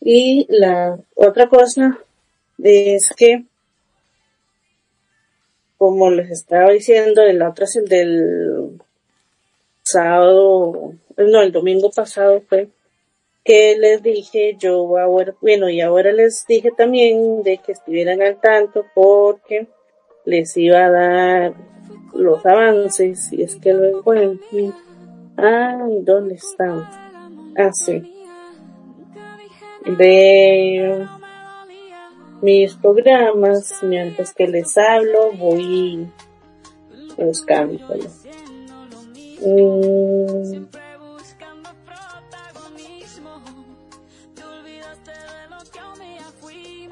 [0.00, 1.98] y la otra cosa
[2.62, 3.44] es que,
[5.76, 8.80] como les estaba diciendo, el otro es el del
[9.82, 12.68] sábado, no, el domingo pasado fue
[13.44, 18.40] que les dije yo ahora, bueno, y ahora les dije también de que estuvieran al
[18.40, 19.68] tanto porque
[20.28, 21.54] les iba a dar
[22.14, 24.74] los avances, y es que lo encuentro.
[25.36, 26.88] Ay, ¿dónde están?
[27.56, 28.14] Ah, sí
[29.96, 31.06] de
[32.42, 36.08] mis programas, mientras que les hablo, voy
[37.16, 37.78] buscando.
[39.40, 40.66] Mm.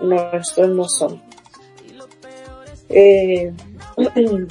[0.00, 1.35] No, no son.
[2.98, 3.52] Eh,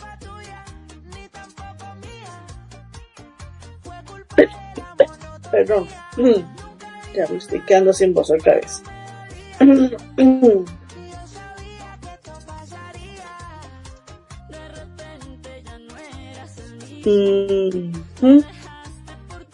[5.51, 5.87] perdón,
[7.15, 8.83] ya me estoy quedando sin voz otra vez.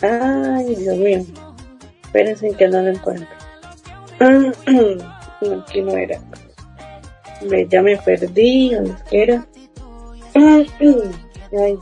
[0.02, 1.26] Ay, Dios mío.
[2.04, 3.30] Espérense que no lo encuentro.
[4.20, 6.20] Aquí no era
[7.50, 9.46] me, ya me perdí, o era.
[10.34, 11.78] Ay,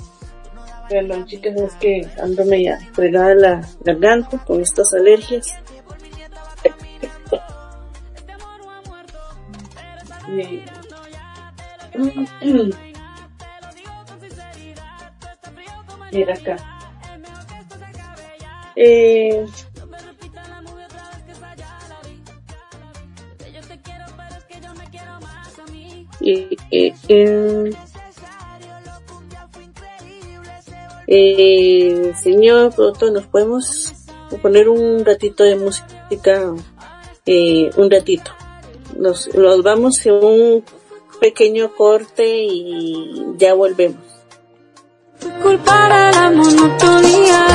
[0.89, 5.55] perdón chicas, es que ando media fregada la garganta con estas alergias.
[16.11, 16.55] Mira acá.
[18.75, 19.45] Eh,
[26.21, 26.93] Eh,
[31.07, 33.93] eh, señor pronto ¿nos podemos
[34.41, 36.53] poner un ratito de música?
[37.25, 38.31] Eh, un ratito.
[38.97, 40.63] Nos, nos vamos en un
[41.19, 44.03] pequeño corte y ya volvemos.
[45.19, 47.47] La monotonía.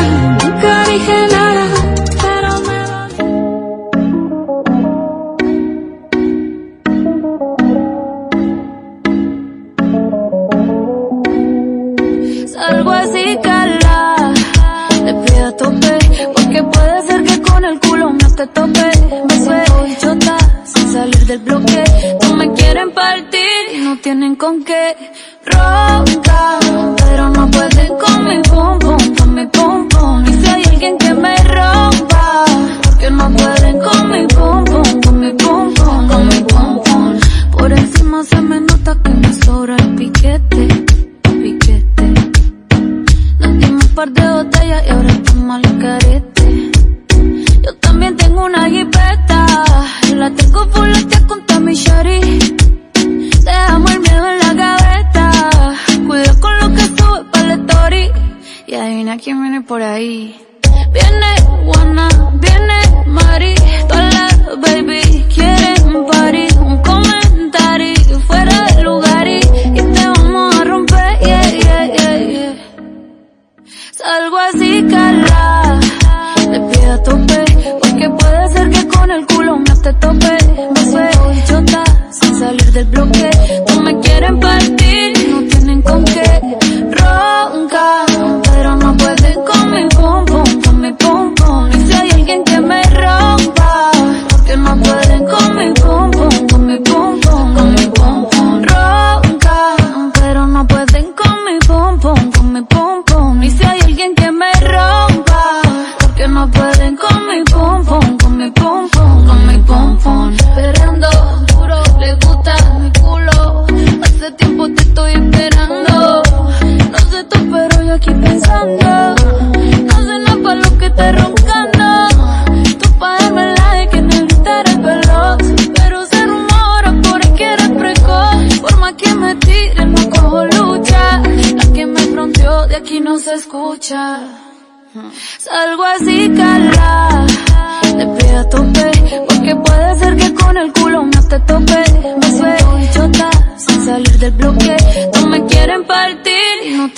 [24.37, 24.97] con que
[25.45, 26.94] ronca.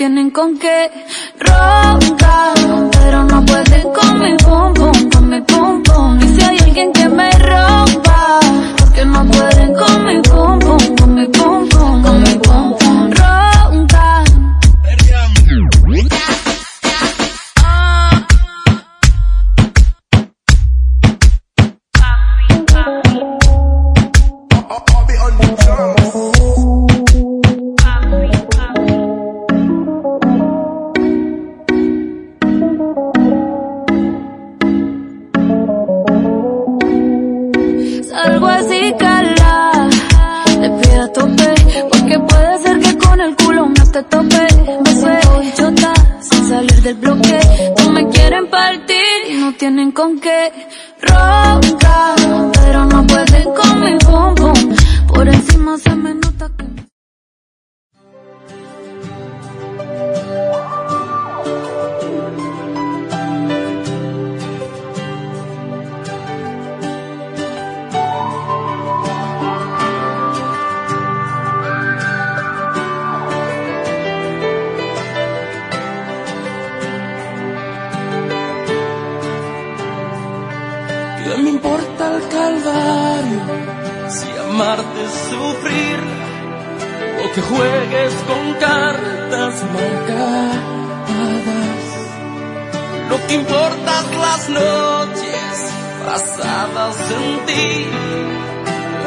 [0.06, 0.88] tienen con qué
[1.40, 2.65] roncar.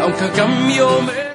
[0.01, 1.29] aunque cambio me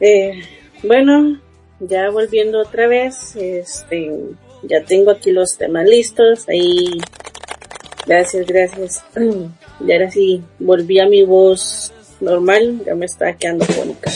[0.00, 0.42] eh,
[0.82, 1.40] bueno,
[1.80, 4.12] ya volviendo otra vez, este,
[4.62, 6.98] ya tengo aquí los temas listos, ahí,
[8.06, 9.04] gracias, gracias.
[9.78, 14.10] Y ahora sí, volví a mi voz normal, ya me está quedando fónica.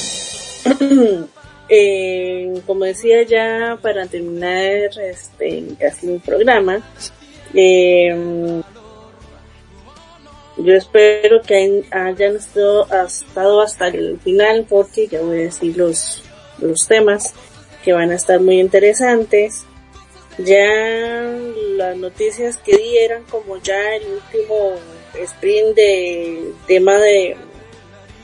[1.71, 6.83] eh, como decía ya, para terminar este, casi un programa,
[7.55, 8.63] eh,
[10.57, 12.87] yo espero que hayan estado,
[13.63, 16.23] hasta el final porque ya voy a decir los,
[16.59, 17.33] los temas
[17.83, 19.65] que van a estar muy interesantes.
[20.39, 21.33] Ya
[21.77, 24.75] las noticias que di eran como ya el último
[25.15, 27.37] sprint de tema de,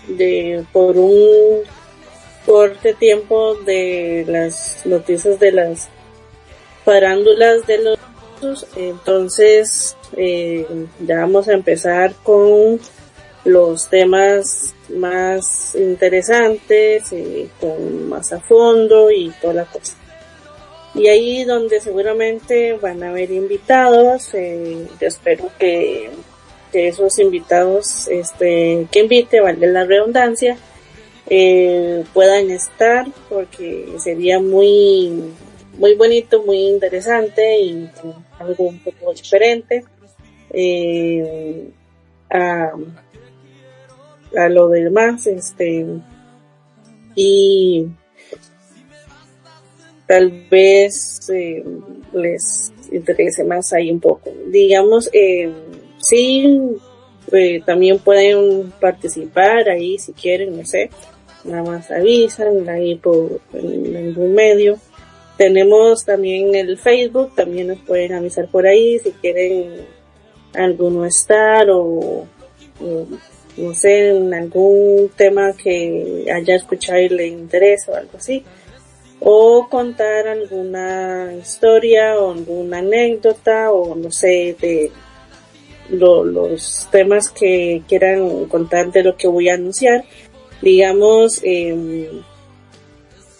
[0.08, 1.62] de por un
[2.46, 5.88] corte tiempo de las noticias de las
[6.84, 7.98] parándulas de los
[8.76, 10.66] entonces, eh,
[11.00, 12.78] ya vamos a empezar con
[13.44, 19.94] los temas más interesantes, eh, con más a fondo y toda la cosa.
[20.94, 26.10] Y ahí donde seguramente van a haber invitados, eh, yo espero que,
[26.72, 30.56] que, esos invitados este, que invite, vale la redundancia,
[31.28, 35.32] eh, puedan estar porque sería muy
[35.78, 37.90] muy bonito, muy interesante y
[38.38, 39.84] algo un poco diferente
[40.50, 41.68] eh,
[42.30, 42.72] a,
[44.36, 45.86] a lo demás, este,
[47.14, 47.86] y
[50.06, 51.64] tal vez eh,
[52.12, 54.32] les interese más ahí un poco.
[54.46, 55.50] Digamos, eh,
[55.98, 56.60] sí,
[57.32, 60.90] eh, también pueden participar ahí si quieren, no sé,
[61.46, 64.78] nada más avisan ahí por en algún medio
[65.36, 69.86] tenemos también el Facebook, también nos pueden avisar por ahí si quieren
[70.54, 72.26] alguno estar o,
[73.56, 78.44] no sé, en algún tema que haya escuchado y le interese o algo así.
[79.20, 84.90] O contar alguna historia o alguna anécdota o no sé, de
[85.90, 90.04] los temas que quieran contar de lo que voy a anunciar.
[90.62, 92.22] Digamos, eh,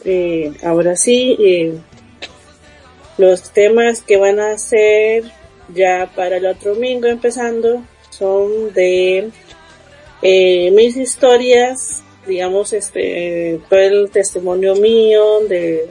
[0.08, 1.74] eh, ahora sí, eh,
[3.18, 5.24] los temas que van a ser
[5.74, 9.30] ya para el otro domingo empezando son de
[10.22, 15.88] eh, mis historias, digamos, este, todo el testimonio mío de,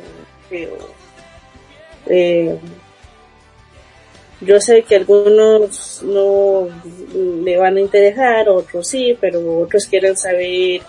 [4.39, 6.69] yo sé que algunos no
[7.13, 10.82] le van a interesar, otros sí, pero otros quieren saber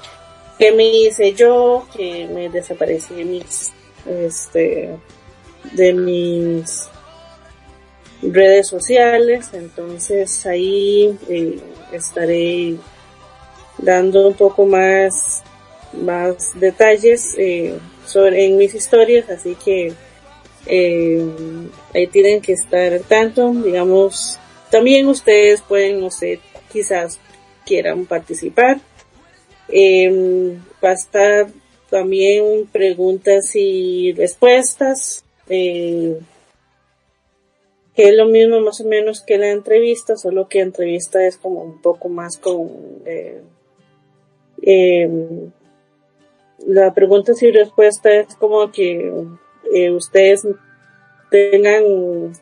[0.58, 3.72] qué me hice yo, que me desaparecí de mis,
[4.06, 4.90] este,
[5.72, 6.88] de mis
[8.22, 11.58] redes sociales, entonces ahí eh,
[11.92, 12.76] estaré
[13.78, 15.42] dando un poco más,
[15.92, 19.92] más detalles eh, sobre en mis historias, así que
[20.66, 21.26] eh,
[21.94, 24.38] ahí tienen que estar tanto, digamos,
[24.70, 26.40] también ustedes pueden, no sé,
[26.72, 27.20] quizás
[27.64, 28.80] quieran participar
[29.68, 31.46] eh, va a estar
[31.90, 36.18] también preguntas y respuestas, eh,
[37.94, 41.62] que es lo mismo más o menos que la entrevista, solo que entrevista es como
[41.62, 42.68] un poco más con
[43.06, 43.40] eh,
[44.62, 45.50] em,
[46.66, 49.12] la pregunta y respuesta es como que
[49.72, 50.46] eh, ustedes
[51.30, 52.32] tengan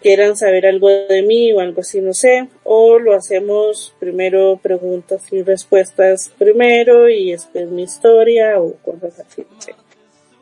[0.00, 5.22] quieran saber algo de mí o algo así, no sé, o lo hacemos primero preguntas
[5.32, 9.74] y respuestas primero y después mi historia o cosas así, no sé.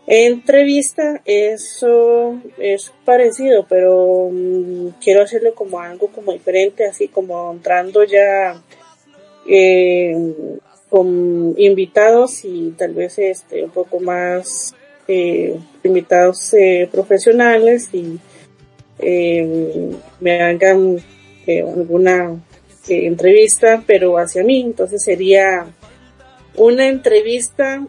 [0.07, 8.03] Entrevista, eso es parecido, pero mm, quiero hacerlo como algo como diferente, así como entrando
[8.03, 8.61] ya
[9.49, 10.17] eh,
[10.91, 14.75] con invitados y tal vez este un poco más
[15.09, 18.19] eh, invitados eh, profesionales y
[19.03, 19.91] eh,
[20.21, 20.99] me hagan
[21.47, 22.41] eh, alguna
[22.89, 24.61] eh, entrevista, pero hacia mí.
[24.61, 25.67] Entonces sería
[26.57, 27.85] una entrevista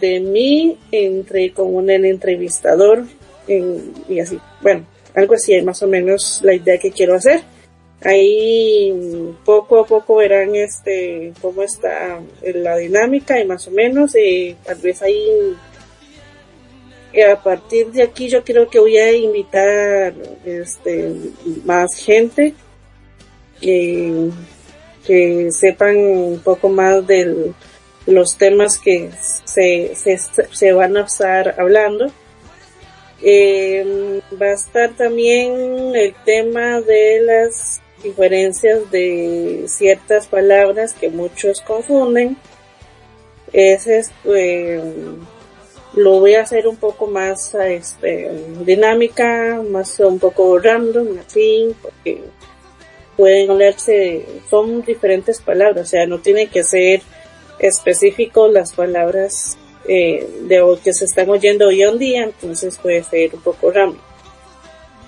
[0.00, 3.04] de mí entre con un entrevistador
[3.46, 4.38] y así.
[4.62, 7.40] Bueno, algo así más o menos la idea que quiero hacer.
[8.02, 14.12] Ahí poco a poco verán este cómo está la dinámica y más o menos
[14.64, 15.56] tal vez ahí
[17.24, 20.14] a partir de aquí yo creo que voy a invitar
[20.44, 21.14] este
[21.64, 22.54] más gente
[23.60, 24.30] que,
[25.06, 27.52] que sepan un poco más de
[28.06, 29.10] los temas que
[29.44, 30.18] se, se,
[30.52, 32.10] se van a estar hablando
[33.20, 35.52] Eh, va a estar también
[35.96, 42.36] el tema de las diferencias de ciertas palabras que muchos confunden.
[43.52, 44.80] Ese es, eh,
[45.98, 48.30] lo voy a hacer un poco más este,
[48.64, 52.22] dinámica, más un poco random, así, porque
[53.16, 57.02] pueden olerse, son diferentes palabras, o sea, no tiene que ser
[57.58, 63.34] específico las palabras eh, de que se están oyendo hoy en día, entonces puede ser
[63.34, 63.98] un poco random.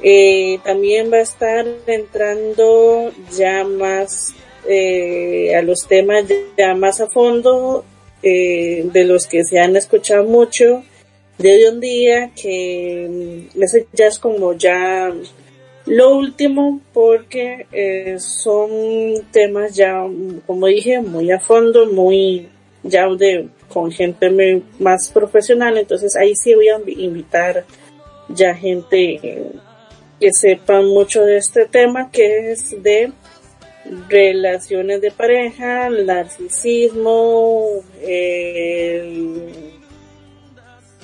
[0.03, 4.34] Eh, también va a estar entrando ya más
[4.66, 6.24] eh, a los temas
[6.57, 7.84] ya más a fondo
[8.23, 10.83] eh, de los que se han escuchado mucho
[11.39, 15.12] de hoy en día que mm, ese ya es como ya
[15.87, 18.71] lo último porque eh, son
[19.33, 20.07] temas ya
[20.47, 22.49] como dije muy a fondo muy
[22.83, 25.79] ya de con gente más profesional.
[25.79, 27.64] Entonces ahí sí voy a invitar
[28.29, 29.51] ya gente
[30.21, 33.12] que sepan mucho de este tema que es de
[34.09, 39.43] relaciones de pareja, narcisismo, el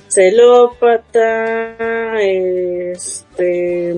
[0.07, 1.75] celópata,
[2.21, 3.95] este,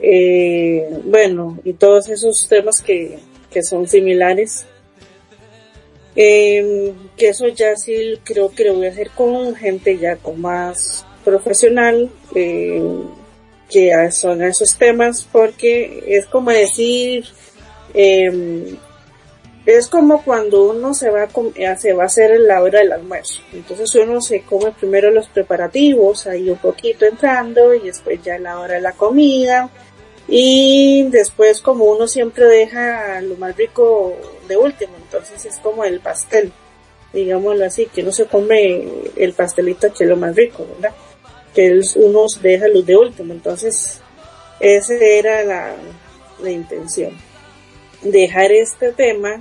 [0.00, 3.18] eh, bueno, y todos esos temas que,
[3.50, 4.66] que son similares.
[6.18, 10.40] Eh, que eso ya sí creo que lo voy a hacer con gente ya con
[10.40, 12.82] más profesional eh,
[13.70, 17.24] que son esos temas porque es como decir
[17.94, 18.76] eh,
[19.66, 22.92] es como cuando uno se va a, eh, se va a hacer la hora del
[22.92, 23.42] almuerzo.
[23.52, 28.60] Entonces uno se come primero los preparativos ahí un poquito entrando y después ya la
[28.60, 29.68] hora de la comida.
[30.28, 34.16] Y después como uno siempre deja lo más rico
[34.48, 36.52] de último entonces es como el pastel
[37.12, 40.96] digámoslo así que uno se come el pastelito que es lo más rico verdad
[41.56, 43.32] que uno deja luz de último.
[43.32, 44.00] Entonces,
[44.60, 45.74] esa era la,
[46.42, 47.12] la intención.
[48.02, 49.40] Dejar este tema,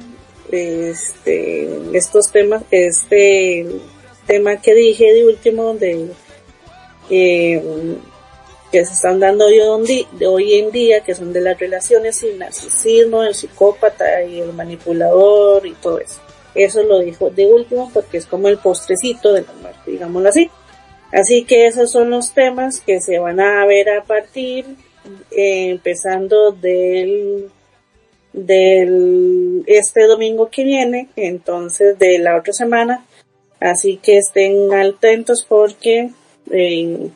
[0.50, 3.68] este, estos temas, este
[4.26, 6.08] tema que dije de último, donde
[7.10, 7.62] eh,
[8.72, 9.60] que se están dando hoy,
[10.26, 14.54] hoy en día, que son de las relaciones y el narcisismo, el psicópata y el
[14.54, 16.22] manipulador y todo eso.
[16.56, 20.50] Eso lo dijo de último porque es como el postrecito de la muerte, digámoslo así.
[21.16, 24.66] Así que esos son los temas que se van a ver a partir,
[25.32, 27.50] eh, empezando del,
[28.34, 33.06] del, este domingo que viene, entonces de la otra semana.
[33.62, 36.10] Así que estén atentos porque
[36.52, 37.10] eh,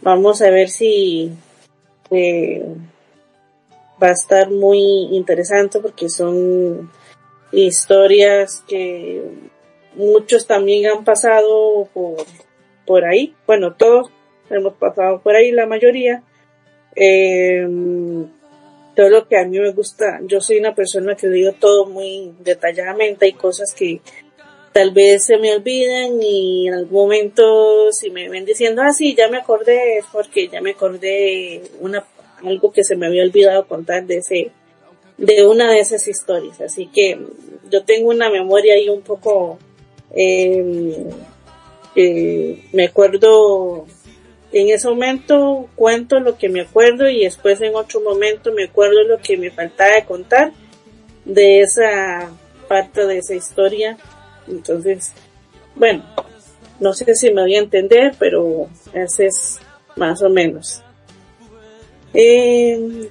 [0.00, 1.30] vamos a ver si
[2.10, 2.64] eh,
[4.02, 4.80] va a estar muy
[5.14, 6.90] interesante porque son
[7.52, 9.22] historias que
[9.94, 12.16] muchos también han pasado por
[12.90, 13.36] por ahí.
[13.46, 14.10] Bueno, todos
[14.50, 16.24] hemos pasado por ahí, la mayoría.
[16.96, 17.64] Eh,
[18.96, 22.34] todo lo que a mí me gusta, yo soy una persona que digo todo muy
[22.40, 24.00] detalladamente, hay cosas que
[24.72, 29.14] tal vez se me olvidan y en algún momento si me ven diciendo, ah, sí,
[29.14, 32.04] ya me acordé, es porque ya me acordé una,
[32.44, 34.50] algo que se me había olvidado contar de ese,
[35.16, 36.60] de una de esas historias.
[36.60, 37.20] Así que
[37.70, 39.60] yo tengo una memoria ahí un poco,
[40.12, 41.06] eh,
[41.96, 43.86] eh, me acuerdo
[44.52, 49.02] en ese momento cuento lo que me acuerdo y después en otro momento me acuerdo
[49.04, 50.52] lo que me faltaba de contar
[51.24, 52.30] de esa
[52.68, 53.96] parte de esa historia.
[54.48, 55.12] Entonces,
[55.76, 56.04] bueno,
[56.80, 59.58] no sé si me voy a entender, pero ese es
[59.96, 60.82] más o menos.
[62.14, 63.08] Eh,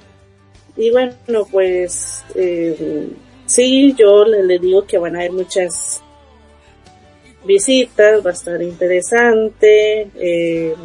[0.76, 1.14] y bueno,
[1.52, 3.10] pues eh,
[3.46, 6.02] sí, yo les digo que van a haber muchas
[7.44, 10.10] visitas, va a estar interesante.
[10.16, 10.76] Eh,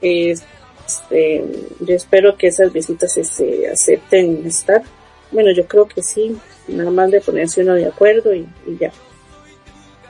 [0.00, 1.44] este,
[1.80, 4.82] yo espero que esas visitas se, acepten estar.
[5.30, 6.36] Bueno, yo creo que sí,
[6.68, 8.46] nada más de ponerse uno de acuerdo y,
[8.78, 8.92] ya.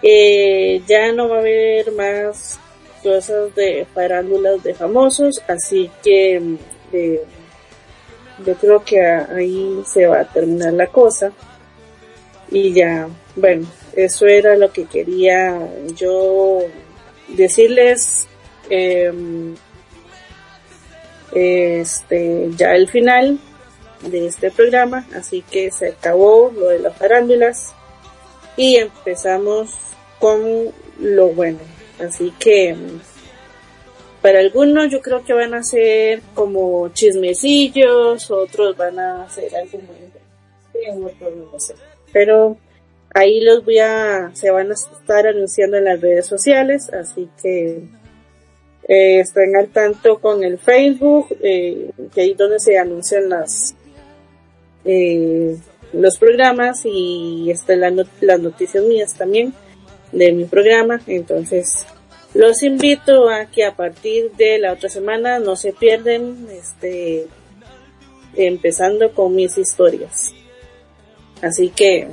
[0.03, 2.61] Eh, ya no va a haber más
[3.03, 6.41] cosas de farándulas de famosos, así que
[6.93, 7.23] eh,
[8.45, 11.33] yo creo que ahí se va a terminar la cosa.
[12.51, 15.59] Y ya, bueno, eso era lo que quería
[15.95, 16.61] yo
[17.29, 18.27] decirles.
[18.69, 19.55] Em,
[21.33, 23.39] este, ya el final
[24.03, 27.75] de este programa, así que se acabó lo de las farándulas
[28.57, 29.75] y empezamos
[30.19, 31.59] con lo bueno.
[31.99, 32.77] Así que
[34.23, 39.79] para algunos yo creo que van a ser como chismecillos, otros van a ser algo
[39.79, 41.75] muy sé.
[42.13, 42.57] Pero
[43.17, 47.81] ahí los voy a, se van a estar anunciando en las redes sociales, así que
[48.89, 53.75] eh, estén al tanto con el Facebook, eh, que ahí donde se anuncian las
[54.85, 55.57] eh,
[55.95, 57.81] los programas y están
[58.21, 59.55] las noticias mías también
[60.13, 61.01] de mi programa.
[61.07, 61.87] Entonces,
[62.35, 67.29] los invito a que a partir de la otra semana no se pierden, este,
[68.35, 70.35] empezando con mis historias.
[71.41, 72.09] Así que,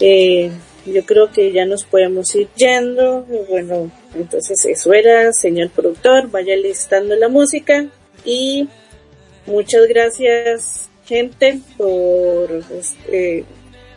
[0.00, 0.50] eh,
[0.86, 3.26] yo creo que ya nos podemos ir yendo.
[3.48, 7.86] Bueno, entonces eso era, señor productor, vaya listando la música
[8.24, 8.68] y
[9.46, 13.44] muchas gracias gente por este,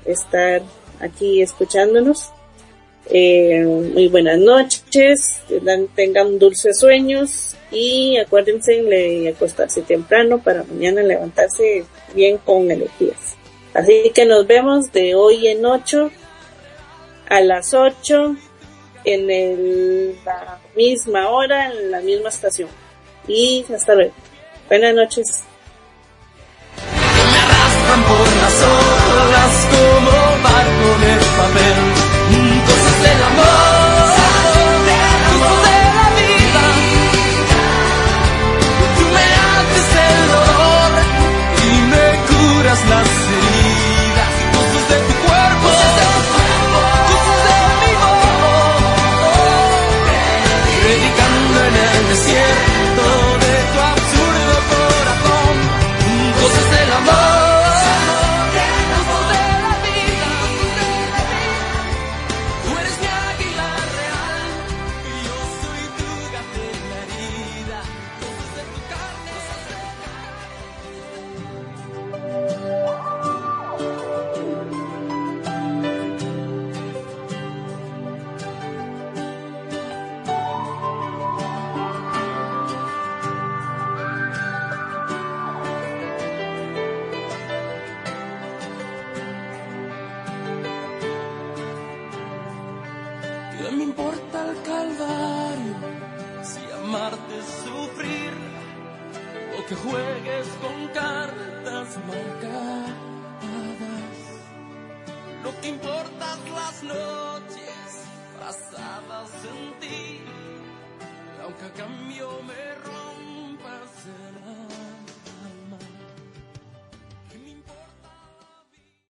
[0.05, 0.61] estar
[0.99, 2.29] aquí escuchándonos.
[3.07, 5.39] Eh, muy buenas noches,
[5.95, 11.85] tengan dulces sueños y acuérdense de acostarse temprano para mañana levantarse
[12.15, 13.34] bien con energías.
[13.75, 16.09] Así que nos vemos de hoy en 8
[17.27, 18.35] a las 8
[19.03, 22.69] en el, la misma hora, en la misma estación.
[23.27, 24.13] Y hasta luego.
[24.69, 25.43] Buenas noches.
[26.77, 28.27] Me arrastran por
[29.31, 30.11] las como
[30.41, 31.77] barco de papel,